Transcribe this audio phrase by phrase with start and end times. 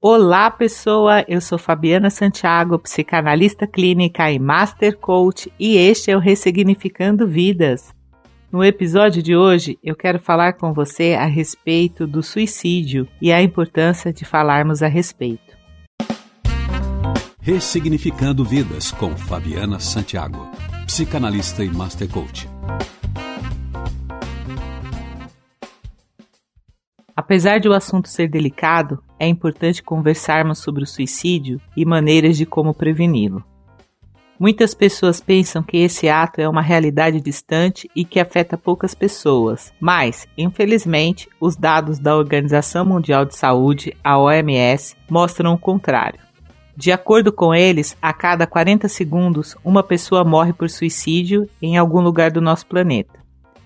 [0.00, 1.24] Olá, pessoa!
[1.26, 7.92] Eu sou Fabiana Santiago, psicanalista clínica e Master Coach, e este é o Ressignificando Vidas.
[8.52, 13.42] No episódio de hoje, eu quero falar com você a respeito do suicídio e a
[13.42, 15.58] importância de falarmos a respeito.
[17.40, 20.48] Ressignificando Vidas com Fabiana Santiago,
[20.86, 22.48] psicanalista e Master Coach.
[27.28, 32.46] Apesar de o assunto ser delicado, é importante conversarmos sobre o suicídio e maneiras de
[32.46, 33.44] como preveni-lo.
[34.40, 39.74] Muitas pessoas pensam que esse ato é uma realidade distante e que afeta poucas pessoas,
[39.78, 46.20] mas, infelizmente, os dados da Organização Mundial de Saúde, a OMS, mostram o contrário.
[46.74, 52.00] De acordo com eles, a cada 40 segundos, uma pessoa morre por suicídio em algum
[52.00, 53.18] lugar do nosso planeta.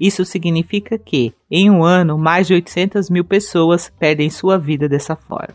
[0.00, 5.16] Isso significa que, em um ano, mais de 800 mil pessoas perdem sua vida dessa
[5.16, 5.54] forma.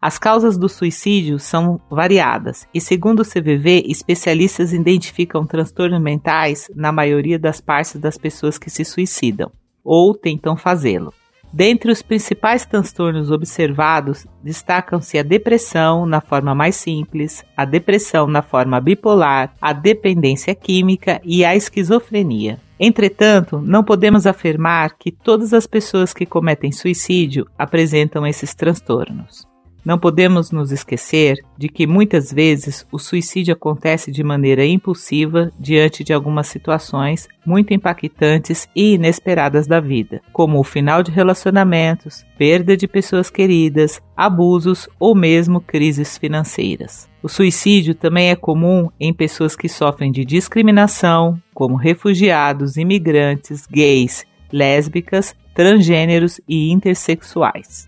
[0.00, 6.92] As causas do suicídio são variadas e, segundo o CVV, especialistas identificam transtornos mentais na
[6.92, 9.50] maioria das partes das pessoas que se suicidam
[9.82, 11.10] ou tentam fazê-lo.
[11.56, 18.42] Dentre os principais transtornos observados, destacam-se a depressão na forma mais simples, a depressão na
[18.42, 22.58] forma bipolar, a dependência química e a esquizofrenia.
[22.78, 29.46] Entretanto, não podemos afirmar que todas as pessoas que cometem suicídio apresentam esses transtornos.
[29.84, 36.02] Não podemos nos esquecer de que muitas vezes o suicídio acontece de maneira impulsiva diante
[36.02, 42.74] de algumas situações muito impactantes e inesperadas da vida, como o final de relacionamentos, perda
[42.76, 47.06] de pessoas queridas, abusos ou mesmo crises financeiras.
[47.22, 54.24] O suicídio também é comum em pessoas que sofrem de discriminação, como refugiados, imigrantes, gays,
[54.50, 57.86] lésbicas, transgêneros e intersexuais.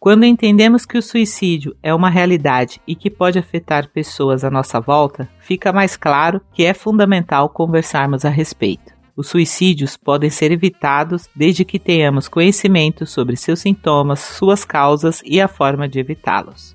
[0.00, 4.80] Quando entendemos que o suicídio é uma realidade e que pode afetar pessoas à nossa
[4.80, 8.94] volta, fica mais claro que é fundamental conversarmos a respeito.
[9.14, 15.38] Os suicídios podem ser evitados desde que tenhamos conhecimento sobre seus sintomas, suas causas e
[15.38, 16.74] a forma de evitá-los.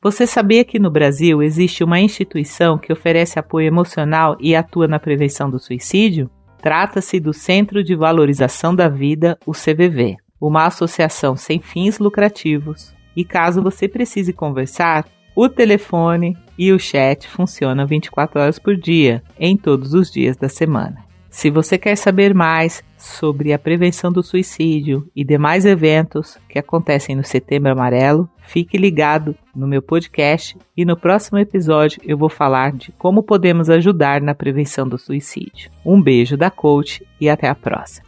[0.00, 4.98] Você sabia que no Brasil existe uma instituição que oferece apoio emocional e atua na
[4.98, 6.30] prevenção do suicídio?
[6.62, 12.94] Trata-se do Centro de Valorização da Vida, o CVV, uma associação sem fins lucrativos.
[13.16, 19.24] E caso você precise conversar, o telefone e o chat funcionam 24 horas por dia,
[19.36, 21.11] em todos os dias da semana.
[21.32, 27.16] Se você quer saber mais sobre a prevenção do suicídio e demais eventos que acontecem
[27.16, 32.72] no Setembro Amarelo, fique ligado no meu podcast e no próximo episódio eu vou falar
[32.72, 35.70] de como podemos ajudar na prevenção do suicídio.
[35.84, 38.06] Um beijo da coach e até a próxima.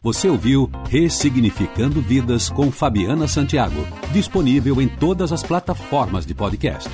[0.00, 6.88] Você ouviu Ressignificando Vidas com Fabiana Santiago, disponível em todas as plataformas de podcast.